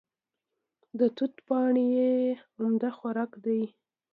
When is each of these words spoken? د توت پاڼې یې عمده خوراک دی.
د 0.99 1.01
توت 1.15 1.33
پاڼې 1.47 1.85
یې 1.97 2.11
عمده 2.59 2.89
خوراک 2.97 3.31
دی. 3.45 3.63